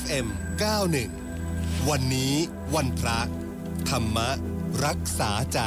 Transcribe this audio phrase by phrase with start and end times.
[0.00, 0.26] FM
[1.08, 2.32] 91 วันนี้
[2.74, 3.20] วันพระ
[3.90, 4.18] ธรรม
[4.84, 5.60] รักษาใจ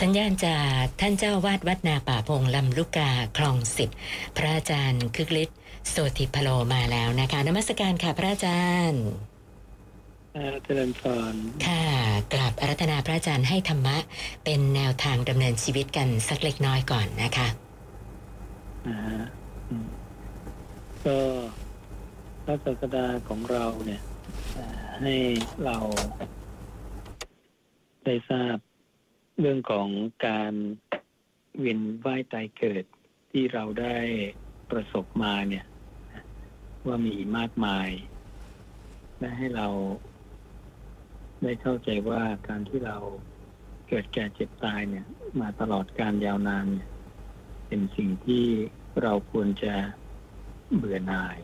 [0.00, 3.90] สัญญาณจากท่านเจ้าวาดวัดนาป่าพงลำลูกกาคลองสิบ
[4.36, 5.58] พระอาจารย์คึกฤทธิ์
[5.88, 9.04] โสติพโลมาแล้วนะคะนมัสการค่ะพระอาจารย์
[10.64, 11.02] เจริญพ
[11.32, 11.34] ร
[11.66, 11.84] ค่ะ
[12.32, 13.96] กราบอารัธนาพระอาจารย์ให้ธรรมะ
[14.44, 17.48] เป็นแนวทางดำเนินชีวิตกันสักเล็กน้อยก่อนนะคะ
[18.86, 19.18] นะฮะ
[19.70, 19.88] อืม
[21.06, 21.18] ก็
[22.44, 24.02] พระศาสดาของเราเนี่ย
[25.00, 25.14] ให้
[25.64, 25.76] เรา
[28.04, 28.56] ได้ทราบ
[29.40, 29.88] เรื่องของ
[30.26, 30.52] การ
[31.58, 32.84] เวียนว่ายตายเกิด
[33.30, 33.96] ที่เราได้
[34.70, 35.64] ประสบมาเนี่ย
[36.86, 37.88] ว่ามีมากมาย
[39.18, 39.68] และให้เรา
[41.42, 42.96] ได้เข้าใจว่าการที่เรา
[43.88, 45.06] เกิดแก่เจ็บตายเนี่ย
[45.40, 46.88] มาตลอดการยาวนานเนี่ย
[47.66, 48.44] เป็นสิ่งที่
[49.02, 49.74] เราควรจะ
[50.78, 51.38] เบื่อหน่าย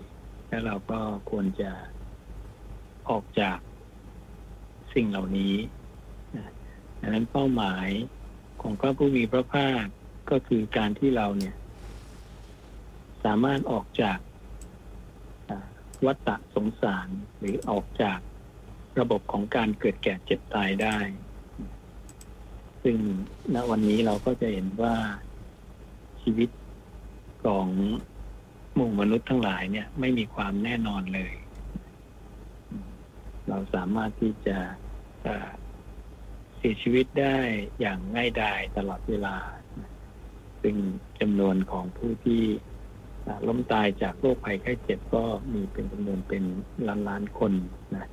[0.48, 1.00] และเราก็
[1.30, 1.70] ควรจะ
[3.10, 3.58] ออกจาก
[4.94, 5.54] สิ่งเหล่านี้
[7.00, 7.88] ดังนั้นเป้าหมาย
[8.62, 9.84] ของพระผู้มีพระภาค
[10.30, 11.54] ก็คือการที่เราเนี่ย
[13.24, 14.18] สามารถออกจาก
[16.06, 18.18] วัฏสงสารหรือออกจาก
[19.00, 20.98] ระบบของการเกิดแก่เจ็บตายได้
[22.82, 22.96] ซึ่ง
[23.54, 24.96] ณวันนี้เราก็จะเห็นว่า
[26.22, 26.50] ชีวิต
[27.44, 27.68] ของ
[28.74, 31.32] หมู่มนุษย์ทั้งหลายเนี่ย ไม่มีความแน่นอนเลย
[33.48, 34.58] เราสามารถที่จะ
[36.56, 37.36] เสียชีวิตได้
[37.80, 39.36] อย่างง่ายดายตลอดเวลา
[40.62, 40.76] ซึ่ง
[41.20, 42.42] จำนวนของผู้ที่
[43.46, 46.44] ล้มตายจากโรคภัยไข้เจ็บก็มีเป็นจำนวนเป็น
[46.86, 47.52] ล้านล้านคน
[47.94, 48.06] นะ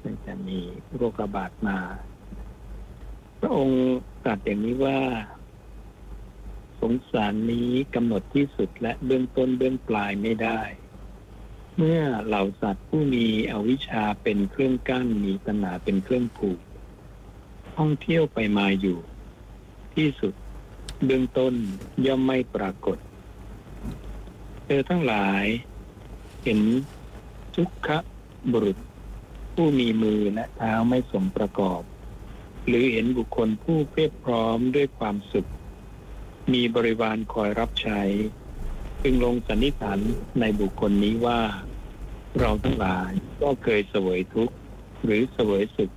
[0.00, 0.58] เนื่องจากมี
[0.96, 1.78] โรคระบาดมา
[3.40, 3.80] พระองค์
[4.24, 4.98] ตรัสอย่างนี้ว่า
[6.80, 10.60] สงสารนี้กำหนดที่สุดและเบื้องต้นเบื้องปลายไม่ได้
[11.76, 16.60] เมื่อเหล่าสัตว์ผู้มีอวิชชาเป็นเครื่องกั้นมีตัณหาเป็นเครื่องผูก
[17.76, 18.98] ท่องเที่ยวไปมาอยู่
[19.94, 20.34] ที่สุด
[21.04, 21.54] เบื้องต้น
[22.06, 22.98] ย่อมไม่ปรากฏ
[24.64, 25.44] เธอทั้งหลาย
[26.44, 26.60] เห็น
[27.56, 27.88] ทุกข
[28.52, 28.78] บุรุษ
[29.54, 31.82] ผู้มีมือและเท้าไม่สมประกอบ
[32.66, 35.48] หรือเห็นบุคคลผู้เพียบพร้อมด้วยความสุข
[36.52, 38.00] มีบริวารคอยรับใช้
[39.02, 39.98] จึงลงสันนิษฐาน
[40.40, 41.40] ในบุคคลนี้ว่า
[42.38, 43.12] เราทั้งหลาย
[43.42, 44.54] ก็เคยเสวยทุกข์
[45.04, 45.90] หรือเสวยสุข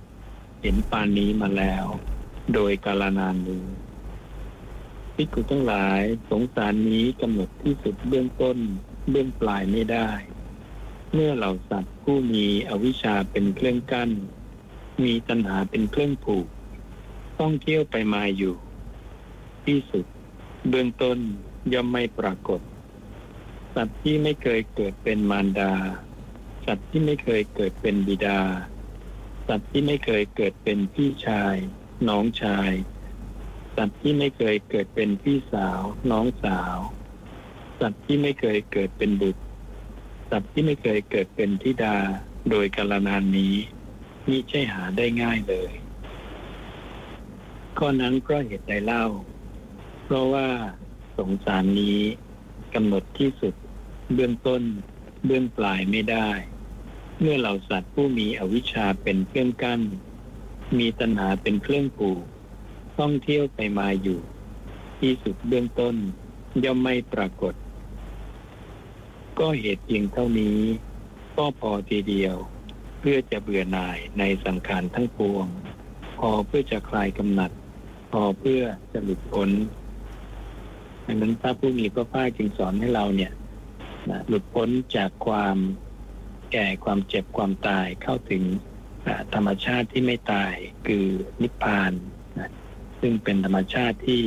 [0.62, 1.86] เห็นปานนี้มาแล้ว
[2.54, 3.64] โดยกาลนานนี้
[5.14, 6.00] พิกุทั้งหลาย
[6.30, 8.58] สงสารนี้กำหนดที่สุดเบื้องต้น
[9.10, 10.10] เบื้องปลายไม่ได้
[11.12, 14.10] เมื่อเหล่าสัตว์ผู้มีอวิชชาเป็นเครื่องกั้น
[15.04, 16.46] มีตัณหาเป็นเครื่องผูก
[17.38, 18.54] ต้องเที่ยวไปมาอยู่
[19.64, 20.04] ที่สุด
[20.68, 21.18] เบื้องต้น
[21.72, 22.60] ย่อมไม่ปรากฏ
[23.74, 25.72] สัตว์ที่ไม่เคยเกิดเป็นมารดา
[26.66, 28.40] สัตว์ที่ไม่เคยเกิดเป็นบิดา
[29.48, 31.56] สัตว์ที่ไม่เคยเกิดเป็นพี่ชาย
[32.08, 32.70] น้องชาย
[33.76, 35.80] สัตว์ที่ไม่เคยเกิดเป็นพี่สาว
[36.10, 36.76] น้องสาว
[37.80, 39.42] สัตว์ที่ไม่เคยเกิดเป็นบุตร
[40.30, 41.96] สัตว์ที่ไม่เคยเกิดเป็นธิดา
[42.50, 43.54] โดยกาลนานนี้
[44.28, 45.72] มิใช่หาได้ง่ายเลย
[47.78, 49.04] ข้อนั้นเพราะเหตุใดเล่า
[50.04, 50.48] เพราะว่า
[51.18, 52.00] สงสารนี้
[52.74, 53.54] กำหนดที่สุด
[54.14, 54.62] เบื้องต้น
[55.26, 56.30] เบื้องปลายไม่ได้
[57.20, 59.80] เมื่อเหล่าสัตว์ผู้มีอวิชชาเป็นเครื่องกั้น
[60.78, 62.22] มีตัณหาเป็นเครื่องผูก
[62.98, 64.20] ท่องเที่ยวไปมาอยู่
[65.00, 65.94] ที่สุดเบื้องต้น
[66.64, 67.54] ย่อมไม่ปรากฏ
[69.38, 70.58] ก็เหตุเพียงเท่านี้
[71.36, 72.36] ก็พอทีเดียว
[73.00, 75.46] เพื่อจะเบื่อหน่ายในสังขารทั้งปวง
[76.18, 77.50] พอเพื่อจะคลายกำหนัด
[78.12, 79.50] พอเพื่อจะหลุดพ้น
[81.06, 83.32] ดังนั้นพระผู้มีพระภาคจึงสอนให้เราเนี่ย
[84.10, 85.56] นะหลุดพ้นจากความ
[86.52, 88.42] แก่ความเจ็บความตายเข้าถึง
[89.34, 90.54] ธรรมชาติที่ไม่ตาย
[90.86, 91.06] คือ
[91.42, 91.92] นิพพาน
[92.38, 92.50] นะ
[93.00, 94.20] ซึ่งเป็นธรรมชาติที่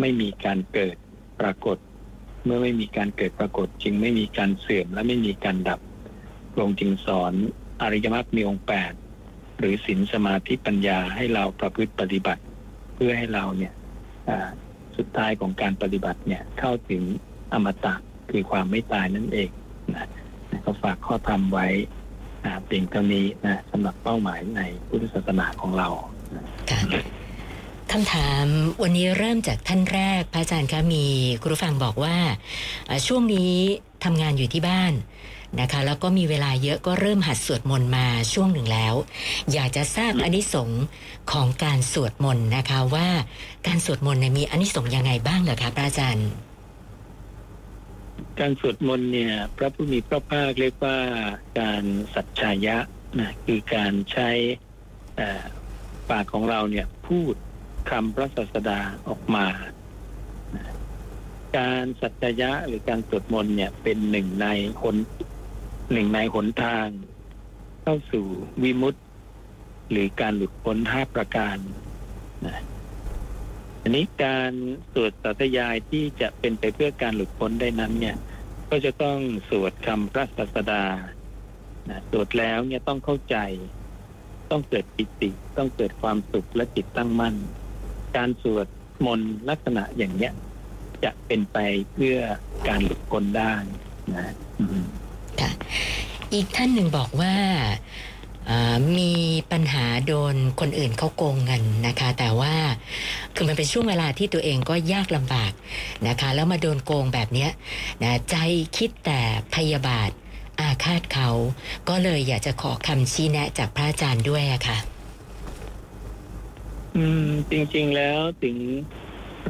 [0.00, 0.96] ไม่มีการเกิด
[1.40, 1.76] ปรากฏ
[2.44, 5.80] เมื่อไม่มีการเกิดปรากฏ จึงไม่มีการเสื่อมและไม่มีการดับ
[6.52, 7.32] พระองค์จึงสอน
[7.82, 8.92] อริยมรรคมีองค์แปด
[9.58, 12.42] หรือศีลสมาธิปัญญาให้เราประพฤติปฏิบัติ
[12.94, 13.72] เพื่อให้เราเนี่ย
[14.98, 17.02] สุดท้ายของการปฏิบัติเนี่ยเข้าถึง
[17.52, 17.94] อมตะ
[18.30, 19.50] คือความไม่ตายนั่นเอง
[19.94, 20.08] นะ
[20.64, 21.66] ก็ฝากข้อธรรมไว้
[22.66, 25.88] เพียงเท่านี้นะสำหรับเป้าหมายในพุทธศาสนาของเรา
[26.70, 26.80] ค่ะ
[27.92, 28.44] คำถาม
[28.82, 31.04] วันนี้เริ่มจากท่านแรก พระอาจารย์คะมี
[31.42, 32.16] คุณผู้ฟังบอกว่า
[33.06, 33.52] ช่วงนี้
[34.04, 34.92] ทำงานอยู่ที่บ้าน
[35.60, 38.94] นะคะ แล้วก็มีเวลาเยอะก็เริ่มหัดสวดมนต์มาช่วงหนึ่งแล้ว
[39.52, 40.82] อยากจะทราบอานิสงส์
[41.32, 43.08] ของการสวดมนต์นะคะว่า
[43.66, 46.28] การสวดมนต์เนี่ยมีอานิสงส์ยังไงบ้างเหรอคะพระอาจารย์
[48.40, 50.98] การสวดมนต์เนี่ย พระผู้มีพระภาคเรียกว่า
[51.60, 51.84] การ
[52.14, 52.76] สัจจายะ
[53.18, 54.30] นะคือการใช้
[55.16, 55.44] เอ่อ
[56.10, 57.34] ปากของเราเนี่ยพูด
[57.90, 59.46] คำพระศาสดาออกมา
[60.56, 60.64] นะ
[61.58, 64.46] การสัจจายะหรือการสวดมนต์เนี่ยเป็นหนึ่งใน
[64.82, 64.96] หน
[65.92, 66.88] หนึ่งในหนทาง
[67.82, 68.26] เข้าสู่
[68.62, 69.00] วิมุตติ
[69.90, 71.56] หรือการหลุดพ้นห้าประการ
[72.46, 72.56] นะ
[73.82, 74.52] อันนี้การ
[74.92, 78.16] สวดสัตยายที่จะเป็นไปเพื่อการหลุดพ้นได้นั้น เนี่ย
[78.70, 79.18] ก็จะต้อง
[79.48, 80.84] สวดคำพระศาสดา
[81.88, 83.36] นะสวดแล้วเนี่ยต้องเข้าใจ
[84.50, 87.34] ต้องเกิดปิติ ต้องเกิดความสุขและจิตตั้งมั่น
[88.16, 88.66] การสวด
[89.06, 90.32] มนต์ลักษณะอย่างเนี้ย
[91.04, 91.58] จะเป็นไป
[91.92, 92.18] เพื่อ
[92.68, 93.54] การหลุดพ้นได้
[94.14, 94.34] นะ
[96.34, 97.34] อีกท่านหนึ่งบอกว่า
[98.98, 99.14] มี
[99.52, 102.54] ปัญหาโดนคนอื่นเขาโกงเงินนะคะ แต่ว่า
[103.34, 105.52] คือมันเป็นช่วงเวลาที่ตัวเองก็ยากลำบาก
[106.08, 107.48] นะคะ แล้วมาโดนโกงแบบนี้
[108.02, 108.36] นะใจ
[108.76, 109.20] คิดแต่
[109.54, 110.10] พยาบาท
[110.60, 111.28] อาฆาตเขา
[111.88, 114.78] ก็เลยอยากจะขอคำชี้แนะจากพระอาจารย์ด้วยอะค่ะ
[116.96, 118.56] อืม จริง ๆแล้วถึง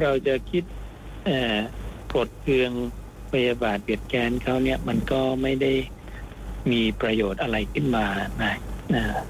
[0.01, 0.63] เราจะคิด
[2.15, 2.71] กดเคือง
[3.31, 5.71] พยาบาทเบียดแกนเขาเนี่ย มันก็ไม่ได้
[6.71, 8.05] มีประโยชน์อะไรขึ้นมา
[8.43, 8.53] นะ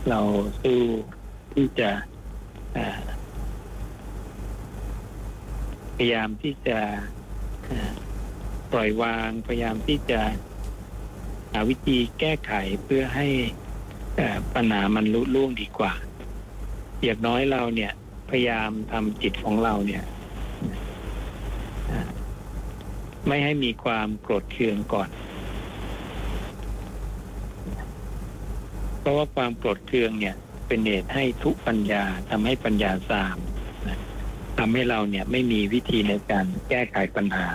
[0.10, 0.20] เรา
[0.62, 0.82] สู้
[1.54, 1.90] ที่จะ
[5.96, 6.80] พยายามที่จะ
[8.72, 10.22] ปล่อยวางพยายามที่จะ
[11.52, 12.54] หาวิธีแก้ไข
[12.84, 13.28] เพื่อให้
[14.56, 15.94] ปัญหามันลุล่วงดีกว่า
[17.04, 17.92] อย่างน้อยเราเนี่ย
[18.30, 20.04] พยายามทำจิตของเราเนี่ย
[23.28, 25.10] ไม่ให้มีความโกรธเคืองก่อน
[28.99, 30.36] เพ ราะว่าความโกรธเคืองเนี่ย
[30.68, 33.38] เป็นเหตุให้ทุปัญญาทำให้ปัญญาสาม
[33.88, 34.00] นะ
[34.60, 37.48] ทำให้เราเนี่ยไม่มีวิธีในการแก้ไขปัญหา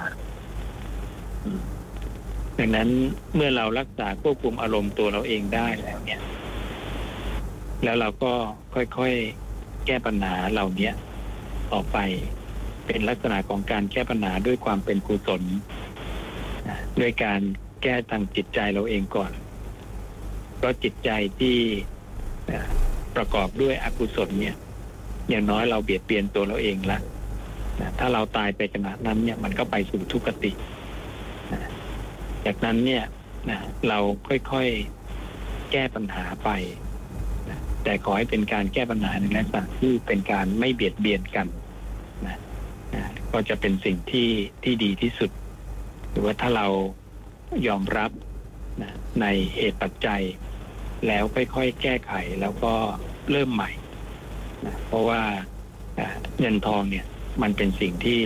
[2.59, 2.89] ดังนั้น
[3.35, 6.21] เมื่อเรารักษาควบคุมอารมณ์ตัวเราเองได้แล้วเนี่ย
[7.85, 8.33] แล้วเราก็
[8.75, 10.91] ค่อยๆแก้ปัญหาเหล่านี้
[11.73, 11.99] ต่อไป
[12.87, 15.43] เป็นลักษณะของการแก้ปัญหาด้วยความเป็นกุศล
[17.01, 17.41] ด้วยการ
[17.83, 19.33] แก้ทางจิตใจเราเองก่อน
[20.56, 21.56] เพราะจิตใจที่
[23.17, 24.56] ประกอบด้วยอกุศลเนี่ย
[25.31, 26.99] อย่างน้อยเราเบียดเบียนตัวเราเองละ
[27.99, 30.53] ถ้าเราตายไปขนาดนั้นเนี่ยมันก็ไปสู่ทุกขติ
[32.47, 33.05] จากนั้นเนี่ย
[33.89, 33.99] เรา
[34.29, 36.51] ค่อยๆแก้ปัญหาไป
[37.85, 41.47] แต่ขอให้เป็นการแก้ปัญหาในลักษณะที่เป็นการไม่เบียดเบียนกัน
[42.27, 42.37] นะ
[43.33, 44.31] ก็จะเป็นสิ่งที่
[44.65, 45.31] ที่ดีที่สุด
[46.11, 46.67] หรือว่าถ้าเรา
[47.69, 48.11] ยอมรับ
[48.82, 49.26] นะใน
[49.56, 50.23] เหตุปัจจัย
[51.06, 52.75] แล้วค่อยๆแก้ไขแล้วก็
[53.31, 53.71] เริ่มใหม่
[54.67, 55.23] นะเพราะว่า
[56.41, 57.06] เงินทองเนี่ย
[57.43, 58.19] มันเป็นสิ่งที่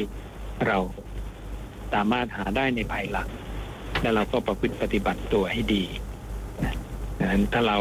[0.66, 0.78] เรา
[1.92, 3.28] สามารถหาได้ในภายหลัง
[4.02, 5.84] แล้วเราก็ประพฤติปฏิบัติตัวให้ดี
[6.64, 6.74] นะ
[7.18, 7.78] ดังนั้นถ้าเรา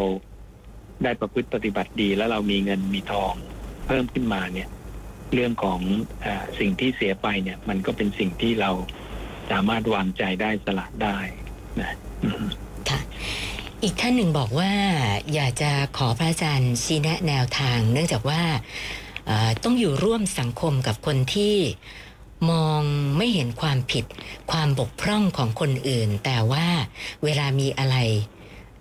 [1.03, 3.33] ได้ประพฤติปฏิบัติดี แล้วเรามีเงินมีทอง
[3.87, 4.69] เพิ่มขึ้นมาเนี่ย
[5.33, 5.79] เรื่องของ
[6.25, 6.27] อ
[6.59, 8.71] สิ่งที่เสียไปเนี่ย มันก็เป็นสิ่งที่เรา
[9.51, 11.17] สามารถวางใจได้สละได้
[11.79, 11.95] นะ
[12.89, 12.99] ค่ะ
[13.83, 14.71] อีกท่านหนึ่งบอกว่า
[15.33, 18.41] อยากจะขอพระอาจารย์ชี้แนะแนวทาง เนื่องจากว่า
[19.63, 21.55] ต้องอยู่ร่วมสังคมกับคนที่
[22.49, 22.81] มอง
[23.17, 24.05] ไม่เห็นความผิด
[24.51, 26.67] ความบกพร่องของคนอื่น แต่ว่า
[27.23, 27.97] เวลามีอะไร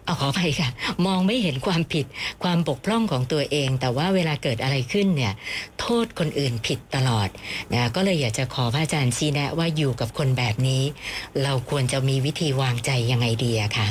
[0.06, 0.68] เอาขอไปค่ะ
[1.06, 2.06] มองไม่เห็นความผิด
[2.42, 5.32] ความบกพร่องของตัวเอง แต่ว่าเวลาเกิดอะไรขึ้นเนี่ย
[5.80, 7.28] โทษคนอื่นผิดตลอด
[7.72, 10.82] นะก็เลยอยากจะขอพระอาจารย์ชี้แนะว่าอยู่กับคนแบบนี้
[11.42, 13.88] เราควรจะมีวิธีวางใจยังไงดีอะคะ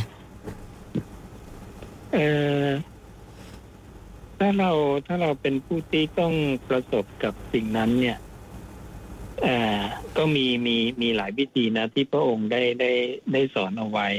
[2.13, 2.17] เอ
[2.63, 2.65] อ
[4.39, 4.71] ถ้าเรา
[5.07, 6.33] ถ้าเราเป็นผู้ที่ต้อง
[6.69, 8.17] ประสบกับสิ่งนั้นเนี่ย
[9.43, 9.79] เออ
[10.17, 12.91] ก็มีมีมีหลายวิธีนะที่พระองค์ได้ได้
[13.33, 14.09] ได้สอนเอาไว้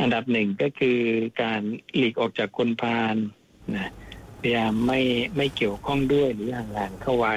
[0.00, 0.98] อันดับหนึ่งก็คือ
[1.42, 1.60] การ
[1.96, 3.16] หลีกออกจากคนพาล
[3.76, 3.88] นะ
[4.40, 5.00] พยายามไม่
[5.36, 7.36] ไม่เกี่ยวข้องด้วยหรือห่างๆเข้าไว้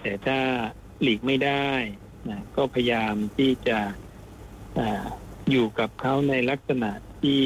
[0.00, 0.38] แต่ถ้า
[1.02, 1.68] หลีกไม่ได้
[2.28, 3.78] นะก็พยายามที่จะ
[4.78, 4.80] อ
[5.50, 6.90] อยู่กับเขาในลักษณะ
[7.22, 7.42] ที่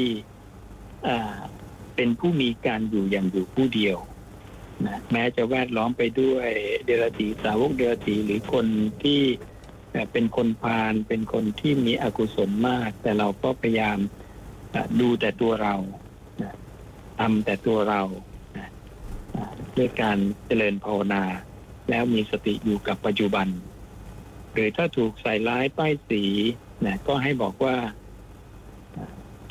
[1.95, 3.97] เป็นผู้มีการอยู่อย่างอยู่ผู้เดียว
[4.85, 6.49] นะแม้จะแวดล้อมไปด้วย
[6.85, 8.65] เดรัจฉีสาวกเดรัจฉีหรือคน
[9.03, 9.21] ที่
[10.11, 13.97] เป็นคนพาลเป็นคนที่มีอกุศลมาก แต่เราก็พยายาม
[14.99, 15.75] ดูแต่ตัวเรา
[17.19, 18.01] ทำแต่ตัวเรา
[19.77, 21.23] ด้วยการเจริญภาวนา
[21.89, 23.47] แล้วมีสติอยู่กับปัจจุบัน
[24.53, 26.23] หรือถ้าถูกใส่ร้ายป้ายสี
[26.85, 27.75] นะก็ให้บอกว่า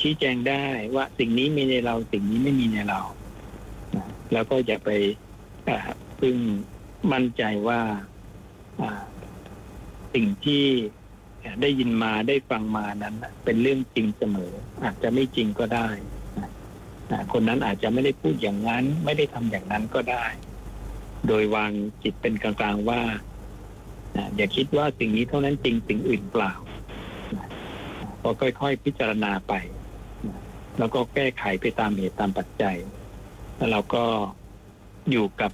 [0.01, 3.01] ชี้แจงได้ว่าสิ่งนี้มีในเราสิ่งนี้ไม่มีในเรา
[3.95, 4.89] นะแล้วก็อย่าไป
[5.67, 5.77] อ่า
[6.19, 6.35] พึ่ง
[7.11, 7.81] มั่นใจว่า
[10.15, 10.65] สิ่งที่
[11.61, 14.53] ได้ยินมาได้ฟังมานั้น เป็นเรื่องจริงเสมอ
[14.83, 15.87] อาจจะไม่จริงก็ได้
[17.33, 20.25] คนนั้นอาจจะไม่ได้พูดอย่างนั้น ไม่ได้ทำอย่างนั้นก็ได้
[21.27, 21.71] โดยวาง
[22.03, 23.01] จิตเป็นกลางๆว่า
[24.35, 26.53] อย่าคิดว่าสิ่งนี้เท่านั้นจริงสิ่งอื่นเปล่า
[27.35, 27.47] นะ
[28.23, 29.53] ก็ค่อยๆพิจารณาไป
[30.77, 32.77] แล้วก็แก้ไขไปตามเหตุตามปัจจัย
[33.55, 34.03] แล้วเราก็
[35.11, 35.51] อยู่กับ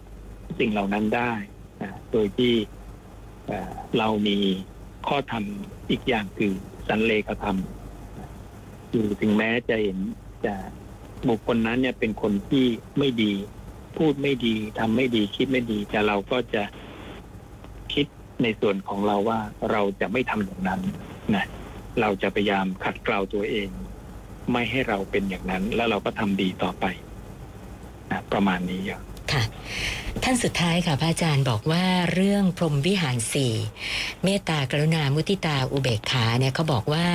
[0.59, 1.33] สิ่งเหล่านั้นได้
[2.11, 2.53] โดยที่
[3.99, 4.37] เรามี
[5.07, 5.43] ข้อธรรม
[5.89, 6.53] อีกอย่างคือ
[6.87, 7.57] สันเลขธรรม
[8.91, 9.97] คือถึงแม้จะเห็น
[10.45, 10.53] จะ
[11.29, 12.65] บุคคลนั้นเนี่ยเป็นคนที่
[12.99, 13.33] ไม่ดี
[13.97, 16.63] พูดไม่ดีทำไม่ดี คิดไม่ดี แต่เราก็จะ
[17.93, 18.05] คิด
[18.43, 19.39] ในส่วนของเราว่า
[19.71, 20.81] เราจะไม่ทำอย่างนั้น
[21.35, 21.45] นะ
[22.01, 23.69] เราจะพยายามขัดเกลาตัวเอง
[24.51, 26.85] ไม่ให้เราเป็นอย่างนั้น แล้วเราก็ทำดีต่อไป
[28.11, 29.01] นะประมาณนี้ครับ
[29.33, 29.43] ค่ะ
[30.23, 33.53] ท่านสุดท้ายค่ะพระอาจารย์บอกว่าเรื่องพรหมวิหารสี่
[34.23, 37.07] เมตตากรุณามุทิตาอุเบกขาเนี่ยเขาบอกว่า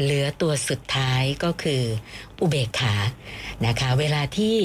[0.00, 1.82] เหลือตัวสุดท้ายก็คือ
[2.40, 2.94] อุเบกขา
[3.66, 4.56] นะคะ เวลาที่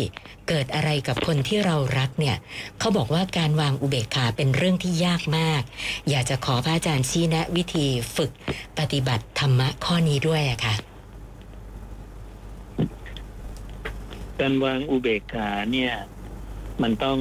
[0.50, 2.38] เกิดอะไรกับคนที่เรารักเนี่ย
[2.79, 5.62] เขาบอกว่าการวางอุเบกขาเป็นเรื่องที่ยากมาก
[6.10, 8.32] อยากจะขอพระอาจารย์ชี้แนะวิธีฝึก
[8.77, 10.75] ปฏิบัติธรรมะข้อนี้ด้วยอะค่ะ
[14.39, 15.94] การวางอุเบกขาเนี่ย
[16.83, 17.19] มันต้อง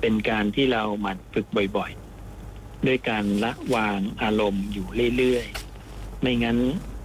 [0.00, 4.86] เป็นการที่เราหมั่นฝึกบ่อยๆ ด้วยการละวางอารมณ์อยู่
[5.16, 6.58] เรื่อยๆ ไม่งั้น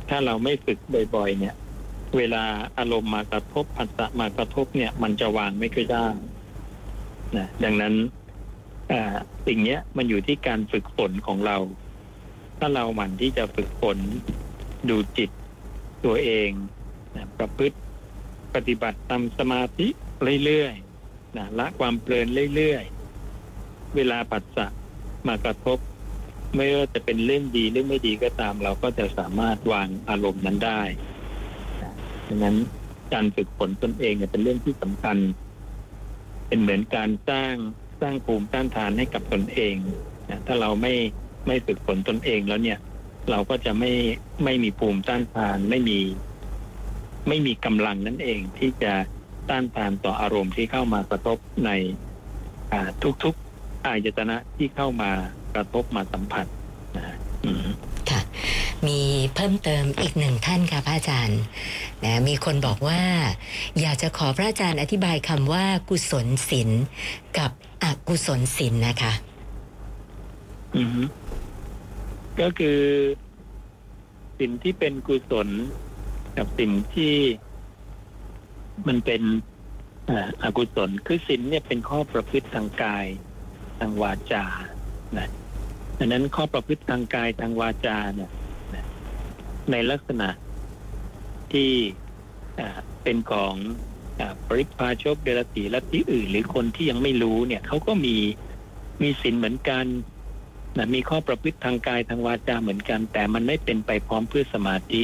[0.09, 0.79] ถ้าเราไม่ฝึก
[1.15, 1.55] บ่อยๆ เนี่ย
[2.17, 2.43] เวลา
[2.77, 6.07] อารมณ์มากระทบอัตตะมากระทบเนี่ย มันจะวางไม่ค่อยได้
[7.37, 7.93] นะดังนั้น
[9.47, 11.57] สิ่งเนี้ยมันอยู่ที่การฝึกฝนของเรา
[12.59, 13.97] ถ้าเราหมั่นที่จะฝึกฝน
[14.89, 15.29] ดูจิต
[16.05, 16.49] ตัวเอง
[17.15, 17.77] นะประพฤติ
[18.55, 19.87] ปฏิบัติตามสมาธิ
[20.45, 20.92] เรื่อยๆ
[21.37, 24.67] นะละความเพลินเรื่อยๆ เวลาปัสสะ
[25.27, 25.77] มากระทบ
[26.55, 30.81] ไม่ว่าจะเป็นเรื่องดีหรือไม่ดีก็ตาม เราก็จะสามารถวางอารมณ์นั้นได้
[31.81, 31.93] นะ
[32.27, 32.55] ดังนั้น
[33.13, 35.17] การฝึกฝนตนเองเนี่ยเป็นเรื่องที่สำคัญ
[36.47, 37.53] เป็นเหมือนการสร้าง
[38.01, 39.75] สร้างภูมิต้านทานให้กับตนเอง
[40.29, 40.93] นะถ้าเราไม่
[41.47, 42.79] ไม่ฝึกฝนตนเองแล้วเนี่ย
[43.31, 43.91] เราก็จะไม่
[44.43, 45.99] ไม่มีภูมิต้านทาน ไม่มี
[47.27, 48.93] ไม่มีกำลังนั่นเองที่จะ
[49.49, 51.71] ต้านทานต่ออารมณ์ที่เข้ามากระทบใน
[52.71, 52.89] อ่า
[53.23, 55.11] ทุกๆอายตนะที่เข้ามา
[55.55, 56.45] กระทบมาสัมผัส
[56.95, 57.67] นะฮะอืม
[58.09, 58.21] ค่ะ
[58.87, 58.99] มี
[59.35, 61.41] เพิ่มเติมอีกหนึ่งท่านค่ะพระอาจารย์
[62.03, 63.01] นะมีคนบอกว่า
[63.81, 66.69] อยากจะขอพระอาจารย์อธิบายคำว่ากุศลศีล
[67.37, 67.51] กับ
[67.83, 69.13] อกุศลศีลนะคะ
[70.77, 71.03] อือฮึ
[72.39, 72.79] ก็คือ
[74.39, 75.47] สิ่งที่เป็นกุศล
[76.37, 77.13] กับสิ่งที่
[78.87, 79.21] มันเป็น
[80.43, 83.05] อากุศลคือศีลเนี่ยเป็นข้อประพฤติทางกาย
[83.79, 84.45] ทางวาจา
[85.17, 85.27] นะ
[85.97, 88.31] ดังนั้นข้อประพฤติทางกายทางวาจาเนี่ย
[89.71, 90.29] ในลักษณะ
[91.51, 91.71] ที่
[93.03, 93.55] เป็นของ
[94.19, 98.17] อปริพาชกเดรตีและที่อื่น หรือคนที่ยังไม่รู้เนี่ยเขาก็มี
[99.01, 99.85] มีศีลเหมือนกัน
[100.77, 105.01] นะมีข้อประพฤติทางกายทางวาจาเหมือนกัน แต่มันไม่เป็นไปพร้อมเพื่อสมาธิ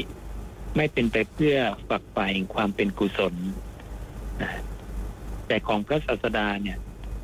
[0.76, 1.58] ไม่เป็นไปเพื่อ
[1.90, 3.36] ฝักใฝ่ความเป็นกุศล
[5.48, 6.78] แต่ของพระศาสดาเนี่ย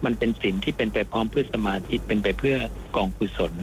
[0.06, 2.58] มันเป็นศีลที่เป็นไปพร้อมเพื่อสมาธิเป็นไปเพื่อ
[2.96, 3.54] กองกุศล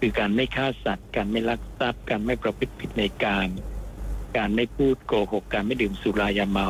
[0.00, 3.48] คือการไม่ฆ่าสัตว์ การไม่ลักทรัพย์ การไม่ประพฤติผิดในการ
[4.36, 6.68] การไม่พูดโกหก การไม่ดื่มสุรายาเมา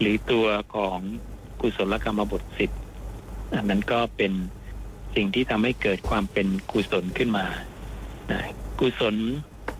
[0.00, 0.98] หรือตัวของ
[1.60, 2.70] กุศลกรรมบทสิบ
[3.54, 4.32] อันนั้นก็เป็น
[5.14, 7.46] สิ่งที่ทำให้เกิดความเป็นกุศลขึ้นมา
[8.30, 8.40] นะ
[8.80, 9.16] กุศล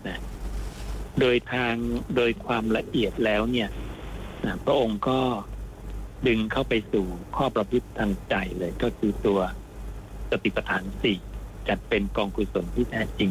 [0.07, 0.17] นะ
[1.19, 1.75] โดยทาง
[2.15, 3.69] โดยความละเอียดแล้วเนี่ย
[4.65, 5.19] พระองค์ก็
[6.27, 7.05] ดึงเข้าไปสู่
[7.35, 9.39] ข้อประพฤติทางใจเลยก็คือตัว
[10.29, 11.17] สติปัฏฐานสี่
[11.67, 13.29] จัดเป็นกองกุศลที่แท้จริง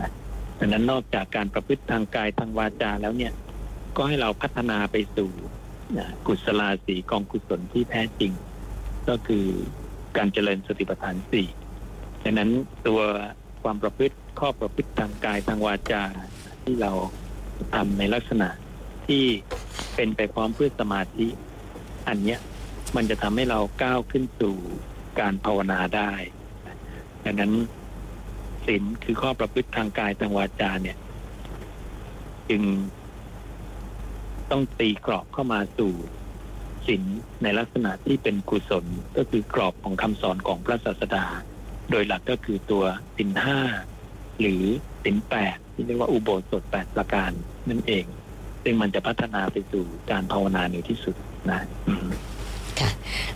[0.00, 0.10] นะ
[0.58, 3.32] ดังนั้นนอกจากการประพฤติทางกายทางวาจาแล้วเนี่ย
[3.96, 5.30] ก็ให้เราพัฒนาไปสู่
[6.26, 8.32] กุศลาสีกองกุศลที่แท้จริง
[9.08, 9.46] ก็คือ
[10.16, 11.46] การเจริญสติปัฏฐานสี่
[12.22, 12.50] ดังนั้น
[12.86, 13.00] ตัว
[13.62, 16.02] ความประพฤติข้อประพฤติทางกายทางวาจา
[16.64, 16.92] ที่เรา
[17.74, 18.48] ทำในลักษณะ
[19.06, 19.24] ที่
[19.94, 21.26] เป็นไปพร้อมเพื่อสมาธิ
[22.08, 22.40] อันเนี้ย
[22.96, 24.56] มันจะทำให้เราก้าวขึ้นสู่
[25.20, 26.12] การภาวนาได้
[27.24, 27.52] ดังนั้น
[28.66, 30.96] ศีลคือข้อประพฤติทางกายทางวาจาเนี่ย
[32.48, 32.62] จึง
[34.50, 35.92] ต้องตีกรอบเข้ามาสู่
[36.86, 37.02] ศีล
[37.42, 38.84] ในลักษณะที่เป็นกุศล
[39.16, 41.26] ก็คือกรอบของคำสอนของพระศาสดา
[41.90, 42.84] โดยหลักก็คือตัว
[43.16, 43.58] ศีลห้า
[44.40, 44.62] หรือ
[45.04, 47.30] ศีลแปด ที่เรียกว่าอุโบสถแปดประการ
[47.68, 48.04] นั่นเอง
[48.62, 51.14] ซึ่งมันจะพัฒนาไปสู่การภาวนาในที่สุด
[51.50, 52.08] นะอืม
[52.80, 52.90] ค่ะ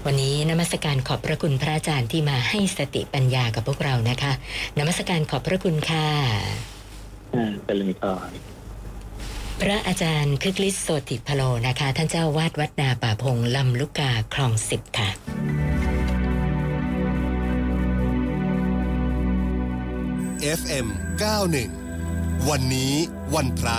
[0.04, 4.32] วันนี้นมัสการขอบพระคุณพระอาจารย์ที่มาให้สติปัญญากับพวกเรานะคะ
[4.78, 6.06] นมัสการขอบพระคุณค่ะ
[7.34, 8.30] อ่าเป็นเลยก่อน
[9.62, 15.08] พระอาจารย์คึกฤทธิ์โสติพโลนะคะ ท่านเจ้าวาดวัดนาป่าพงลำลูกกาคลองสิบค่ะ
[20.58, 20.86] FM
[21.20, 21.81] 91
[22.50, 22.92] วันนี้
[23.34, 23.78] วันพระ